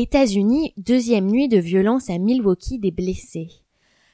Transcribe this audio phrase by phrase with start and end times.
[0.00, 3.48] États-Unis, deuxième nuit de violence à Milwaukee des blessés.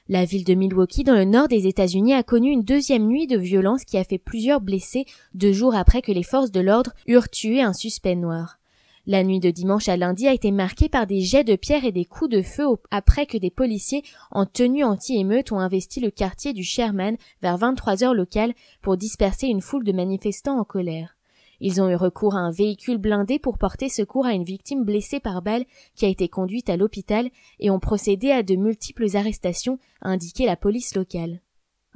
[0.09, 3.37] La ville de Milwaukee dans le nord des États-Unis a connu une deuxième nuit de
[3.37, 7.29] violence qui a fait plusieurs blessés deux jours après que les forces de l'ordre eurent
[7.29, 8.57] tué un suspect noir.
[9.05, 11.91] La nuit de dimanche à lundi a été marquée par des jets de pierre et
[11.91, 16.53] des coups de feu après que des policiers en tenue anti-émeute ont investi le quartier
[16.53, 21.14] du Sherman vers 23 heures locales pour disperser une foule de manifestants en colère.
[21.59, 25.19] Ils ont eu recours à un véhicule blindé pour porter secours à une victime blessée
[25.19, 25.65] par balle
[25.95, 27.29] qui a été conduite à l'hôpital
[27.59, 31.41] et ont procédé à de multiples arrestations, a indiqué la police locale.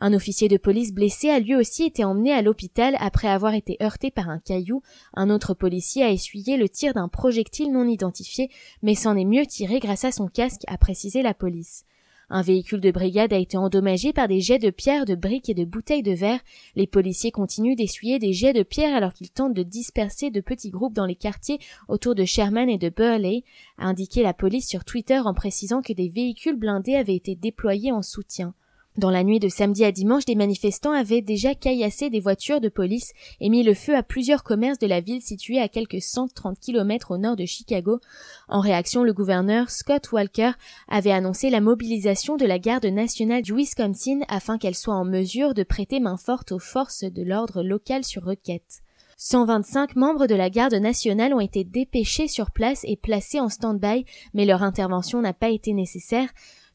[0.02, 3.76] Un officier de police blessé a lui aussi été emmené à l'hôpital après avoir été
[3.82, 4.82] heurté par un caillou.
[5.14, 8.50] Un autre policier a essuyé le tir d'un projectile non identifié,
[8.82, 11.84] mais s'en est mieux tiré grâce à son casque, a précisé la police.
[12.32, 15.56] Un véhicule de brigade a été endommagé par des jets de pierre, de briques et
[15.56, 16.40] de bouteilles de verre.
[16.76, 20.70] Les policiers continuent d'essuyer des jets de pierre alors qu'ils tentent de disperser de petits
[20.70, 23.44] groupes dans les quartiers autour de Sherman et de Burley,
[23.78, 27.92] a indiqué la police sur Twitter en précisant que des véhicules blindés avaient été déployés
[27.92, 28.54] en soutien.
[29.00, 32.68] Dans la nuit de samedi à dimanche, des manifestants avaient déjà caillassé des voitures de
[32.68, 36.60] police et mis le feu à plusieurs commerces de la ville situés à quelques 130
[36.60, 38.02] km au nord de Chicago.
[38.50, 40.52] En réaction, le gouverneur Scott Walker
[40.90, 45.54] avait annoncé la mobilisation de la garde nationale du Wisconsin afin qu'elle soit en mesure
[45.54, 48.82] de prêter main forte aux forces de l'ordre local sur requête.
[49.22, 54.06] 125 membres de la garde nationale ont été dépêchés sur place et placés en stand-by,
[54.34, 56.30] mais leur intervention n'a pas été nécessaire.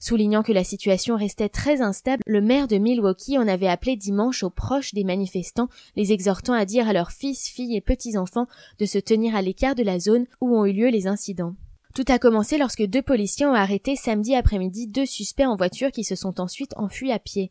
[0.04, 4.42] Soulignant que la situation restait très instable, le maire de Milwaukee en avait appelé dimanche
[4.42, 8.46] aux proches des manifestants, les exhortant à dire à leurs fils, filles et petits-enfants
[8.78, 11.54] de se tenir à l'écart de la zone où ont eu lieu les incidents.
[11.94, 16.04] Tout a commencé lorsque deux policiers ont arrêté samedi après-midi deux suspects en voiture qui
[16.04, 17.50] se sont ensuite enfuis à pied.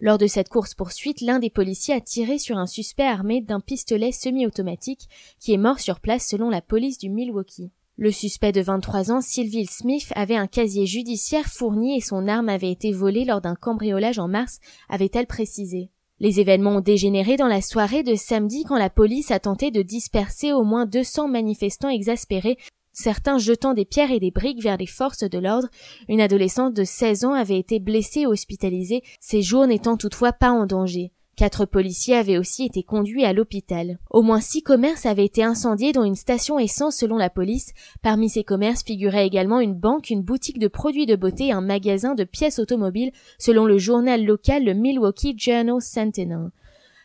[0.00, 4.12] Lors de cette course-poursuite, l'un des policiers a tiré sur un suspect armé d'un pistolet
[4.12, 5.06] semi-automatique
[5.38, 7.72] qui est mort sur place selon la police du Milwaukee.
[8.02, 12.48] Le suspect de 23 ans, Sylvie Smith, avait un casier judiciaire fourni et son arme
[12.48, 15.90] avait été volée lors d'un cambriolage en mars, avait-elle précisé.
[16.18, 19.82] Les événements ont dégénéré dans la soirée de samedi quand la police a tenté de
[19.82, 22.56] disperser au moins 200 manifestants exaspérés,
[22.94, 25.68] certains jetant des pierres et des briques vers les forces de l'ordre.
[26.08, 30.52] Une adolescente de 16 ans avait été blessée et hospitalisée, ses jours n'étant toutefois pas
[30.52, 31.12] en danger.
[31.40, 33.98] Quatre policiers avaient aussi été conduits à l'hôpital.
[34.10, 37.72] Au moins six commerces avaient été incendiés dont une station essence selon la police.
[38.02, 41.62] Parmi ces commerces figuraient également une banque, une boutique de produits de beauté et un
[41.62, 46.50] magasin de pièces automobiles selon le journal local le Milwaukee Journal Sentinel.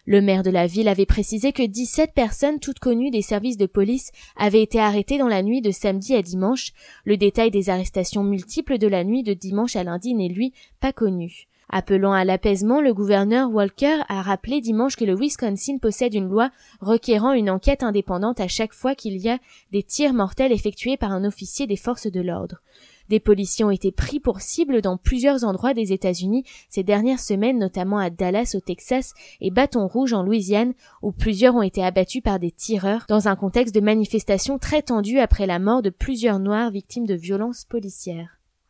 [0.05, 3.67] Le maire de la ville avait précisé que 17 personnes toutes connues des services de
[3.67, 6.73] police avaient été arrêtées dans la nuit de samedi à dimanche.
[7.05, 10.51] Le détail des arrestations multiples de la nuit de dimanche à lundi n'est lui
[10.81, 11.47] pas connu.
[11.69, 16.51] Appelant à l'apaisement, le gouverneur Walker a rappelé dimanche que le Wisconsin possède une loi
[16.79, 19.39] requérant une enquête indépendante à chaque fois qu'il y a
[19.71, 22.61] des tirs mortels effectués par un officier des forces de l'ordre.
[23.09, 27.59] Des policiers ont été pris pour cible dans plusieurs endroits des États-Unis ces dernières semaines,
[27.59, 32.23] notamment à Dallas au Texas et Baton Rouge en Louisiane, où plusieurs ont été abattus
[32.23, 36.39] par des tireurs dans un contexte de manifestation très tendu après la mort de plusieurs
[36.39, 38.34] Noirs victimes de violences policières.